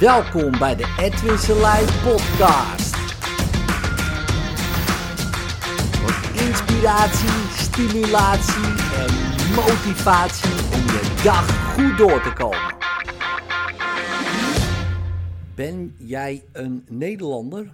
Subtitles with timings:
[0.00, 2.96] Welkom bij de Edwin Selei podcast.
[5.96, 8.64] Voor inspiratie, stimulatie
[8.96, 9.14] en
[9.54, 12.76] motivatie om je dag goed door te komen.
[15.54, 17.72] Ben jij een Nederlander?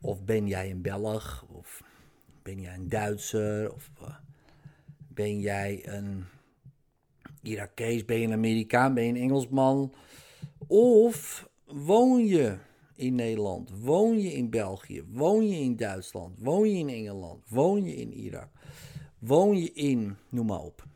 [0.00, 1.44] Of ben jij een Belg?
[1.48, 1.82] Of
[2.42, 3.72] ben jij een Duitser?
[3.72, 4.08] Of uh,
[5.08, 6.24] ben jij een
[7.42, 8.04] Irakees?
[8.04, 8.94] Ben je een Amerikaan?
[8.94, 9.92] Ben je een Engelsman?
[10.66, 12.56] Of woon je
[12.94, 13.70] in Nederland?
[13.80, 15.02] Woon je in België?
[15.12, 16.38] Woon je in Duitsland?
[16.38, 17.42] Woon je in Engeland?
[17.48, 18.48] Woon je in Irak?
[19.18, 20.86] Woon je in, noem maar op.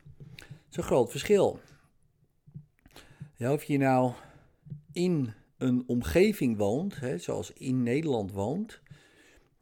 [0.71, 1.59] Een groot verschil.
[3.39, 4.11] Of je nou
[4.91, 8.81] in een omgeving woont, hè, zoals in Nederland woont,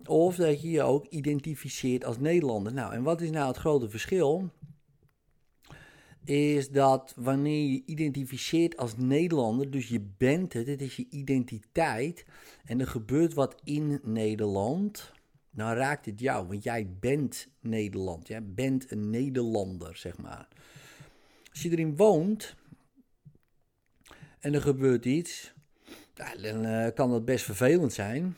[0.05, 2.73] of dat je je ook identificeert als Nederlander.
[2.73, 4.49] Nou, en wat is nou het grote verschil?
[6.25, 12.25] Is dat wanneer je identificeert als Nederlander, dus je bent het, het is je identiteit,
[12.65, 15.11] en er gebeurt wat in Nederland,
[15.51, 20.47] dan raakt het jou, want jij bent Nederland, jij bent een Nederlander, zeg maar.
[21.51, 22.55] Als je erin woont
[24.39, 25.53] en er gebeurt iets,
[26.13, 28.35] dan uh, kan dat best vervelend zijn.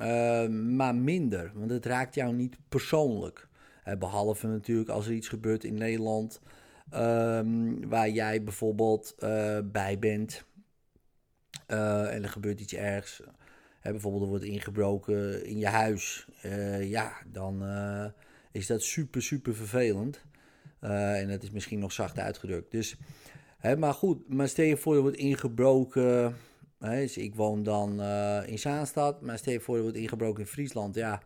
[0.00, 3.48] Uh, maar minder, want het raakt jou niet persoonlijk.
[3.88, 6.40] Uh, behalve natuurlijk als er iets gebeurt in Nederland
[6.94, 10.44] um, waar jij bijvoorbeeld uh, bij bent
[11.66, 13.22] en er gebeurt iets ergs.
[13.82, 16.28] bijvoorbeeld er wordt ingebroken in je huis.
[16.80, 17.62] ja, dan
[18.52, 20.24] is dat super, super vervelend.
[20.80, 22.70] en dat is misschien nog zacht uitgedrukt.
[22.70, 22.96] Dus,
[23.78, 26.34] maar goed, maar stel je voor er wordt ingebroken
[26.78, 28.02] dus ik woon dan
[28.46, 30.94] in Zaanstad, maar stel je voor, er wordt ingebroken in Friesland.
[30.94, 31.22] Ja,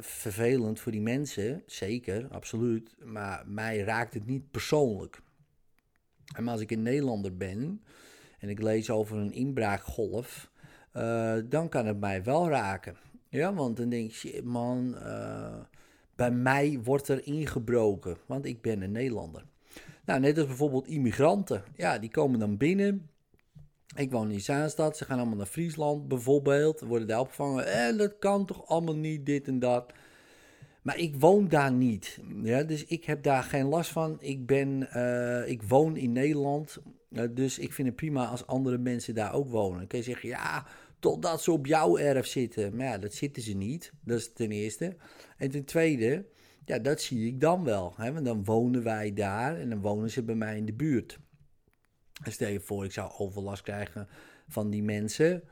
[0.00, 2.96] vervelend voor die mensen, zeker, absoluut.
[3.04, 5.20] Maar mij raakt het niet persoonlijk.
[6.34, 7.82] En als ik een Nederlander ben
[8.38, 10.50] en ik lees over een inbraakgolf,
[10.96, 12.96] uh, dan kan het mij wel raken.
[13.28, 15.56] Ja, want dan denk je, man, uh,
[16.14, 19.44] bij mij wordt er ingebroken, want ik ben een Nederlander.
[20.04, 21.62] Nou, net als bijvoorbeeld immigranten.
[21.76, 23.10] Ja, die komen dan binnen
[23.98, 27.66] ik woon in Zaanstad, ze gaan allemaal naar Friesland bijvoorbeeld, worden daar opgevangen.
[27.66, 29.92] Eh, dat kan toch allemaal niet, dit en dat.
[30.86, 32.20] Maar ik woon daar niet.
[32.42, 34.16] Ja, dus ik heb daar geen last van.
[34.20, 36.78] Ik, ben, uh, ik woon in Nederland.
[37.30, 39.78] Dus ik vind het prima als andere mensen daar ook wonen.
[39.78, 40.66] Dan kun je zeggen, ja,
[40.98, 42.76] totdat ze op jouw erf zitten.
[42.76, 43.92] Maar ja, dat zitten ze niet.
[44.04, 44.96] Dat is ten eerste.
[45.36, 46.24] En ten tweede,
[46.64, 47.92] ja, dat zie ik dan wel.
[47.96, 48.12] Hè?
[48.12, 51.18] Want dan wonen wij daar en dan wonen ze bij mij in de buurt.
[52.24, 54.08] Stel je voor, ik zou overlast krijgen
[54.48, 55.42] van die mensen.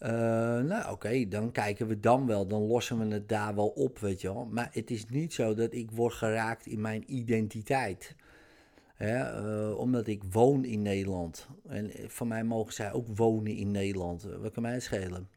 [0.00, 0.10] Uh,
[0.60, 2.46] nou, oké, dan kijken we dan wel.
[2.46, 4.46] Dan lossen we het daar wel op, weet je wel.
[4.46, 8.16] Maar het is niet zo dat ik word geraakt in mijn identiteit.
[8.98, 11.48] uh, omdat ik woon in Nederland.
[11.68, 14.22] En van mij mogen zij ook wonen in Nederland.
[14.22, 15.28] Wat kan mij schelen?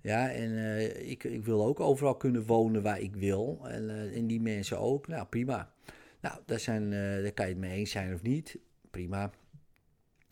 [0.00, 3.58] Ja, en ik, ik wil ook overal kunnen wonen waar ik wil.
[3.68, 5.06] En, en die mensen ook.
[5.08, 5.72] Nou, prima.
[6.20, 8.58] Nou, daar, zijn, daar kan je het mee eens zijn of niet.
[8.90, 9.30] Prima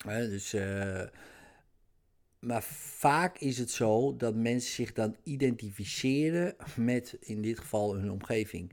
[0.05, 1.03] dus, uh,
[2.39, 8.11] maar vaak is het zo dat mensen zich dan identificeren met, in dit geval, hun
[8.11, 8.71] omgeving.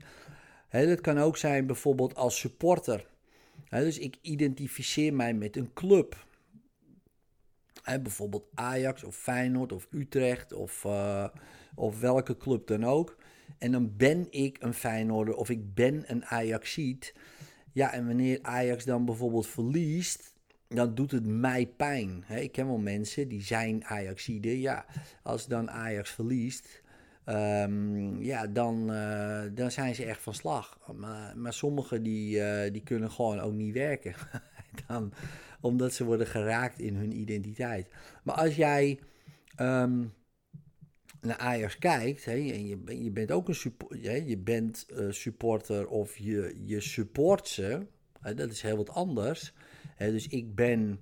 [0.69, 3.07] Dat kan ook zijn bijvoorbeeld als supporter.
[3.69, 6.25] Dus ik identificeer mij met een club.
[7.83, 11.27] Bijvoorbeeld Ajax of Feyenoord of Utrecht of, uh,
[11.75, 13.17] of welke club dan ook.
[13.57, 17.13] En dan ben ik een Feyenoorder of ik ben een Ajaxiet.
[17.71, 20.34] Ja, en wanneer Ajax dan bijvoorbeeld verliest,
[20.75, 22.23] dan doet het mij pijn.
[22.29, 24.59] ik ken wel mensen die zijn Ajaxide.
[24.59, 24.85] Ja,
[25.23, 26.83] als dan Ajax verliest,
[27.25, 30.77] um, ja, dan, uh, dan zijn ze echt van slag.
[30.95, 34.13] Maar, maar sommigen die, uh, die kunnen gewoon ook niet werken.
[34.87, 35.13] dan,
[35.61, 37.89] omdat ze worden geraakt in hun identiteit.
[38.23, 38.99] Maar als jij
[39.59, 40.13] um,
[41.21, 43.73] naar Ajax kijkt, en je, je bent ook een
[44.27, 47.85] je bent uh, supporter of je, je support ze,
[48.35, 49.53] dat is heel wat anders
[49.97, 50.99] dus ik ben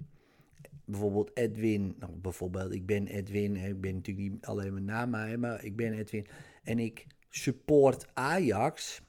[0.86, 5.64] bijvoorbeeld Edwin, nou, bijvoorbeeld, ik ben Edwin, ik ben natuurlijk niet alleen mijn naam, maar
[5.64, 6.28] ik ben Edwin
[6.64, 9.02] en ik support Ajax.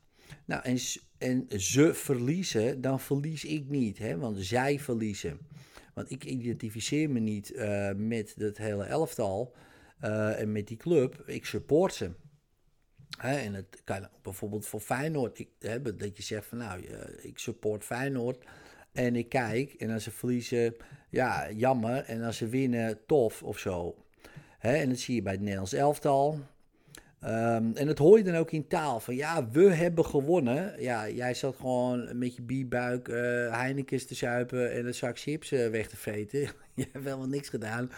[0.45, 0.79] Nou, en,
[1.19, 5.39] en ze verliezen, dan verlies ik niet, want zij verliezen.
[5.95, 9.55] Want ik identificeer me niet uh, met het hele elftal
[10.05, 12.11] uh, en met die club, ik support ze.
[13.19, 15.47] En het kan bijvoorbeeld voor Feyenoord,
[15.99, 16.83] dat je zegt van nou,
[17.23, 18.45] ik support Feyenoord.
[18.95, 20.75] En ik kijk en als ze verliezen,
[21.11, 22.05] ja, jammer.
[22.05, 23.95] En als ze winnen, tof of zo.
[24.59, 24.77] Hè?
[24.77, 26.39] En dat zie je bij het Nederlands elftal.
[27.21, 29.01] Ehm, en dat hoor je dan ook in taal.
[29.01, 30.75] Van ja, we hebben gewonnen.
[30.79, 33.17] Ja, jij zat gewoon met je bierbuik uh,
[33.57, 36.41] Heineken's te zuipen en een zak chips uh, weg te vreten.
[36.75, 37.91] je hebt helemaal niks gedaan.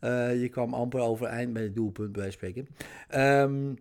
[0.00, 2.68] Uh, je kwam amper overeind bij het doelpunt bij spreken.
[3.14, 3.78] Um,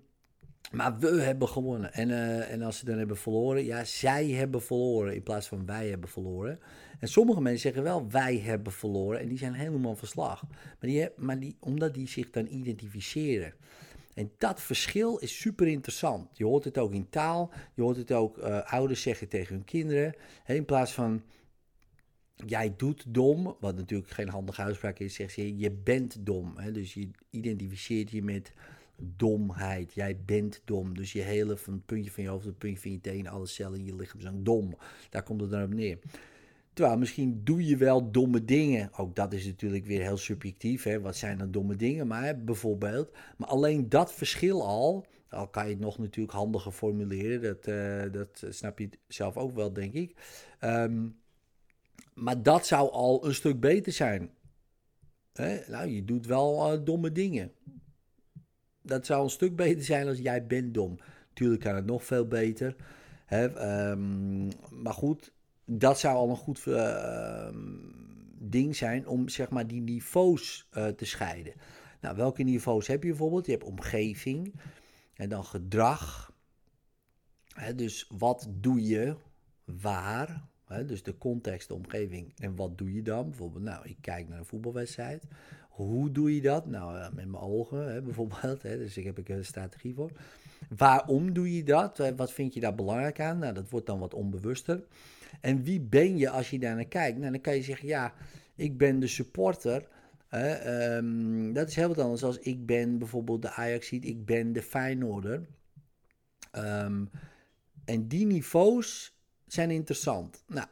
[0.72, 1.94] maar we hebben gewonnen.
[1.94, 2.12] En,
[2.48, 6.10] en als ze dan hebben verloren, ja, zij hebben verloren in plaats van wij hebben
[6.10, 6.60] verloren.
[7.00, 9.20] En sommige mensen zeggen wel, wij hebben verloren.
[9.20, 10.44] En die zijn helemaal verslag.
[10.52, 13.54] Maar, die, maar die, omdat die zich dan identificeren.
[14.14, 16.38] En dat verschil is super interessant.
[16.38, 17.52] Je hoort het ook in taal.
[17.74, 20.16] Je hoort het ook uh, ouders zeggen tegen hun kinderen.
[20.46, 21.22] in plaats van
[22.46, 26.56] jij doet dom, wat natuurlijk geen handige uitspraak is, zegt ze je bent dom.
[26.74, 28.54] Dus je identificeert je met
[28.98, 29.94] domheid.
[29.94, 30.96] Jij bent dom.
[30.96, 33.48] Dus je hele van het puntje van je hoofd het puntje van je teen, alle
[33.48, 34.78] cellen in je lichaam zijn dom.
[35.10, 36.00] Daar komt het dan op neer.
[36.74, 38.90] Terwijl misschien doe je wel domme dingen.
[38.98, 40.84] Ook dat is natuurlijk weer heel subjectief.
[40.84, 41.00] Hè?
[41.00, 42.08] Wat zijn dan domme dingen?
[42.08, 43.12] Maar bijvoorbeeld.
[43.38, 45.06] Maar alleen dat verschil al.
[45.30, 47.42] Al kan je het nog natuurlijk handiger formuleren.
[47.42, 50.16] Dat, uh, dat snap je zelf ook wel, denk ik.
[50.62, 51.20] Um,
[52.14, 54.30] maar dat zou al een stuk beter zijn.
[55.34, 55.60] Hè?
[55.68, 57.52] Nou, je doet wel uh, domme dingen.
[58.88, 60.98] Dat zou een stuk beter zijn als jij bent dom.
[61.34, 62.76] Tuurlijk kan het nog veel beter.
[63.26, 63.44] Hè?
[63.92, 65.34] Um, maar goed,
[65.66, 67.50] dat zou al een goed uh,
[68.40, 71.54] ding zijn om zeg maar die niveaus uh, te scheiden.
[72.02, 73.46] Nou, welke niveaus heb je bijvoorbeeld?
[73.46, 74.54] Je hebt omgeving
[75.14, 76.34] en dan gedrag.
[77.48, 79.16] Hè, dus wat doe je
[79.64, 80.46] waar?
[80.86, 82.34] Dus de context, de omgeving.
[82.38, 83.30] En wat doe je dan?
[83.30, 85.24] Bijvoorbeeld, nou, ik kijk naar een voetbalwedstrijd.
[85.78, 86.66] Hoe doe je dat?
[86.66, 88.64] Nou, met mijn ogen hè, bijvoorbeeld.
[88.64, 90.12] Hè, dus ik heb ik een strategie voor.
[90.78, 92.14] Waarom doe je dat?
[92.16, 93.38] Wat vind je daar belangrijk aan?
[93.38, 94.84] Nou, dat wordt dan wat onbewuster.
[95.42, 97.18] En wie ben je als je daar naar kijkt?
[97.18, 98.14] Nou, dan kan je zeggen, ja,
[98.56, 99.88] ik ben de supporter.
[100.32, 104.62] Um, dat is heel wat anders als ik ben bijvoorbeeld de Ajaxiet, ik ben de
[104.62, 105.48] Feyenoorder.
[106.52, 107.10] Um,
[107.86, 110.44] en die niveaus zijn interessant.
[110.48, 110.68] Nou,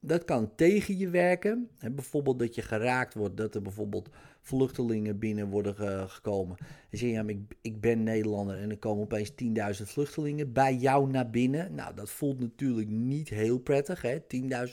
[0.00, 1.68] dat kan tegen je werken.
[1.78, 4.08] bijvoorbeeld dat je geraakt wordt, dat er bijvoorbeeld
[4.40, 5.74] vluchtelingen binnen worden
[6.10, 6.56] gekomen.
[6.90, 9.32] En zeg je, ja, ik, ik ben Nederlander en er komen opeens
[9.80, 11.74] 10.000 vluchtelingen bij jou naar binnen.
[11.74, 14.18] Nou, dat voelt natuurlijk niet heel prettig, hè.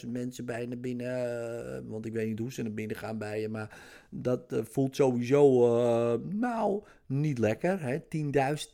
[0.04, 3.18] 10.000 mensen bij naar binnen, uh, want ik weet niet hoe ze naar binnen gaan
[3.18, 3.80] bij je, maar
[4.10, 8.00] dat uh, voelt sowieso, uh, nou, niet lekker, hè.
[8.00, 8.04] 10.000,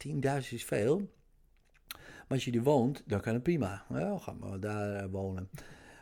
[0.08, 0.98] 10.000 is veel.
[1.98, 3.86] Maar als je er woont, dan kan het prima.
[3.90, 5.50] Ja, gaan we daar wonen.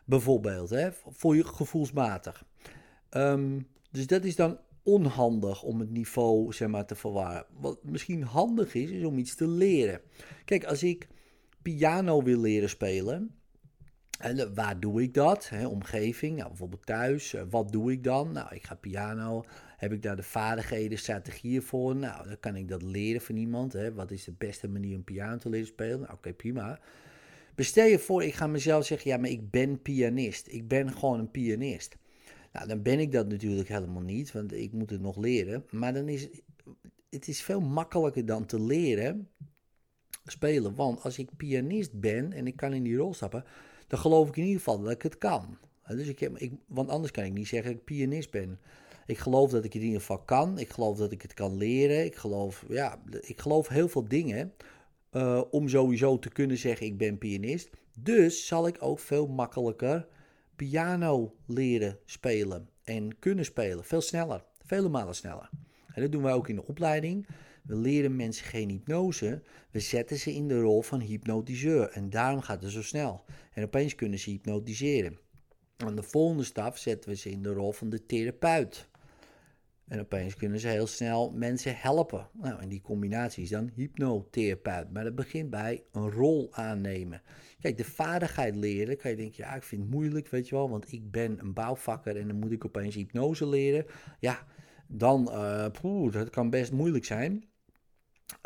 [0.09, 2.45] Bijvoorbeeld, hè, voor je gevoelsmatig.
[3.11, 7.45] Um, dus dat is dan onhandig om het niveau zeg maar, te verwaren.
[7.59, 10.01] Wat misschien handig is, is om iets te leren.
[10.45, 11.07] Kijk, als ik
[11.61, 13.35] piano wil leren spelen,
[14.19, 15.51] en waar doe ik dat?
[15.65, 17.33] omgeving, nou, bijvoorbeeld thuis.
[17.33, 18.31] Eh, wat doe ik dan?
[18.31, 19.44] Nou, ik ga piano.
[19.77, 21.95] Heb ik daar de vaardigheden, strategieën voor?
[21.95, 23.75] Nou, dan kan ik dat leren van iemand.
[23.94, 26.00] Wat is de beste manier om piano te leren spelen?
[26.00, 26.79] Nou, oké, prima.
[27.59, 30.47] Bestel je voor, ik ga mezelf zeggen, ja, maar ik ben pianist.
[30.47, 31.97] Ik ben gewoon een pianist.
[32.51, 35.65] Nou, dan ben ik dat natuurlijk helemaal niet, want ik moet het nog leren.
[35.69, 36.29] Maar dan is
[37.09, 39.29] het is veel makkelijker dan te leren
[40.25, 40.75] spelen.
[40.75, 43.44] Want als ik pianist ben en ik kan in die rol stappen,
[43.88, 45.57] dan geloof ik in ieder geval dat ik het kan.
[45.88, 48.59] Dus ik heb, ik, want anders kan ik niet zeggen dat ik pianist ben.
[49.05, 50.57] Ik geloof dat ik het in ieder geval kan.
[50.57, 52.05] Ik geloof dat ik het kan leren.
[52.05, 54.53] Ik geloof, ja, ik geloof heel veel dingen
[55.11, 57.69] uh, om sowieso te kunnen zeggen ik ben pianist.
[58.00, 60.07] Dus zal ik ook veel makkelijker
[60.55, 63.84] piano leren spelen en kunnen spelen.
[63.84, 65.50] Veel sneller, vele malen sneller.
[65.93, 67.27] En dat doen wij ook in de opleiding.
[67.63, 69.41] We leren mensen geen hypnose.
[69.72, 71.89] We zetten ze in de rol van hypnotiseur.
[71.89, 73.24] En daarom gaat het zo snel.
[73.53, 75.19] En opeens kunnen ze hypnotiseren.
[75.77, 78.88] En de volgende stap zetten we ze in de rol van de therapeut.
[79.89, 82.29] En opeens kunnen ze heel snel mensen helpen.
[82.34, 84.91] Nou, en die combinatie is dan hypnotherapeut.
[84.91, 87.22] Maar dat begint bij een rol aannemen.
[87.60, 90.69] Kijk, de vaardigheid leren, kan je denken, ja, ik vind het moeilijk, weet je wel,
[90.69, 93.86] want ik ben een bouwvakker en dan moet ik opeens hypnose leren.
[94.19, 94.48] Ja,
[94.88, 97.43] dan, uh, poeh, dat kan best moeilijk zijn.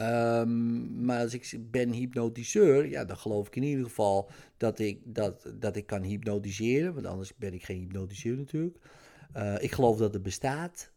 [0.02, 5.02] Um, maar als ik ben hypnotiseur, ja, dan geloof ik in ieder geval dat ik,
[5.06, 8.78] dat, dat ik kan hypnotiseren, want anders ben ik geen hypnotiseur natuurlijk.
[9.38, 10.93] Uh, ik geloof dat het bestaat.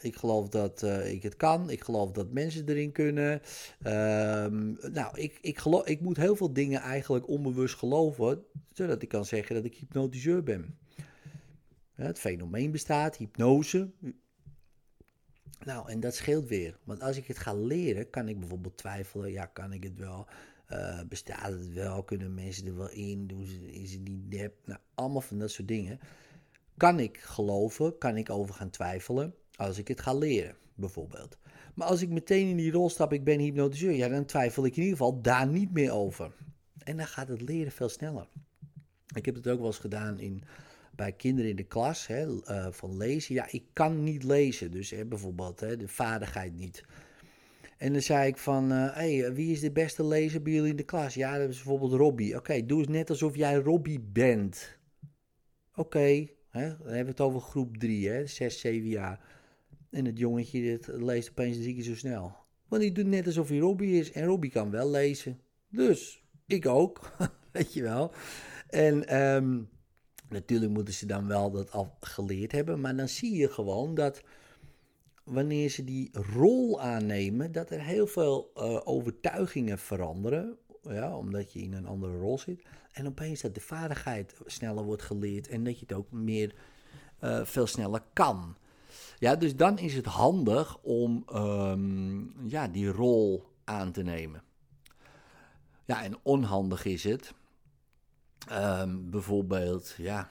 [0.00, 1.70] Ik geloof dat uh, ik het kan.
[1.70, 3.32] Ik geloof dat mensen erin kunnen.
[3.86, 9.24] Um, nou, ik, ik, ik moet heel veel dingen eigenlijk onbewust geloven, zodat ik kan
[9.24, 10.78] zeggen dat ik hypnotiseur ben.
[11.92, 13.90] Het fenomeen bestaat, hypnose.
[15.64, 16.78] Nou, en dat scheelt weer.
[16.84, 19.30] Want als ik het ga leren, kan ik bijvoorbeeld twijfelen.
[19.30, 20.26] Ja, kan ik het wel?
[20.68, 22.02] Uh, bestaat het wel?
[22.02, 23.26] Kunnen mensen er wel in?
[23.26, 24.54] Doen ze, is het niet nep?
[24.64, 26.00] Nou, allemaal van dat soort dingen.
[26.76, 27.98] Kan ik geloven?
[27.98, 29.34] Kan ik over gaan twijfelen?
[29.60, 31.38] Als ik het ga leren, bijvoorbeeld.
[31.74, 34.76] Maar als ik meteen in die rol stap, ik ben hypnotiseur, ja, dan twijfel ik
[34.76, 36.32] in ieder geval daar niet meer over.
[36.84, 38.28] En dan gaat het leren veel sneller.
[39.14, 40.42] Ik heb het ook wel eens gedaan in,
[40.94, 43.34] bij kinderen in de klas, hè, uh, van lezen.
[43.34, 46.84] Ja, ik kan niet lezen, dus hè, bijvoorbeeld hè, de vaardigheid niet.
[47.78, 50.76] En dan zei ik van, uh, hey, wie is de beste lezer bij jullie in
[50.76, 51.14] de klas?
[51.14, 52.36] Ja, dat is bijvoorbeeld Robbie.
[52.36, 54.78] Oké, doe eens net alsof jij Robbie bent.
[55.74, 59.38] Oké, dan hebben we het over groep 3, hè, 6, 7 jaar.
[59.90, 62.36] En het jongetje leest opeens drie keer zo snel.
[62.68, 64.12] Want die doet net alsof hij Robbie is.
[64.12, 65.40] En Robbie kan wel lezen.
[65.68, 67.16] Dus, ik ook.
[67.52, 68.12] Weet je wel.
[68.68, 69.68] En um,
[70.28, 72.80] natuurlijk moeten ze dan wel dat al geleerd hebben.
[72.80, 74.22] Maar dan zie je gewoon dat
[75.24, 80.58] wanneer ze die rol aannemen, dat er heel veel uh, overtuigingen veranderen.
[80.82, 82.62] Ja, omdat je in een andere rol zit.
[82.92, 86.54] En opeens dat de vaardigheid sneller wordt geleerd en dat je het ook meer,
[87.20, 88.56] uh, veel sneller kan.
[89.20, 94.42] Ja, dus dan is het handig om um, ja, die rol aan te nemen.
[95.84, 97.34] Ja, en onhandig is het.
[98.50, 100.30] Um, bijvoorbeeld, ja.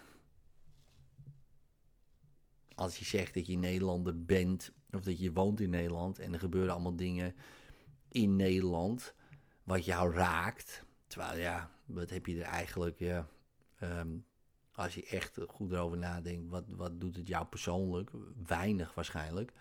[2.75, 6.39] Als je zegt dat je Nederlander bent, of dat je woont in Nederland en er
[6.39, 7.35] gebeuren allemaal dingen
[8.07, 9.13] in Nederland
[9.63, 10.83] wat jou raakt.
[11.07, 13.27] Terwijl ja, wat heb je er eigenlijk, ja,
[13.81, 14.25] um,
[14.75, 18.09] als je echt goed erover nadenkt, wat, wat doet het jou persoonlijk?
[18.45, 19.51] Weinig waarschijnlijk.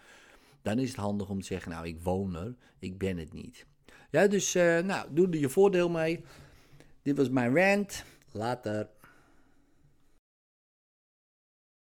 [0.62, 3.66] Dan is het handig om te zeggen, nou ik woon er, ik ben het niet.
[4.10, 6.24] Ja, dus uh, nou, doe er je voordeel mee.
[7.02, 8.04] Dit was mijn rant.
[8.32, 8.88] Later.